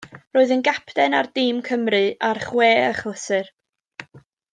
[0.35, 3.53] Roedd yn gapten ar dîm Cymru ar chwe achlysur.